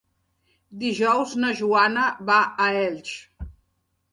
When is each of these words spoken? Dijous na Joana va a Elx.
Dijous 0.83 1.35
na 1.45 1.51
Joana 1.61 2.07
va 2.31 2.39
a 2.67 2.71
Elx. 2.81 3.13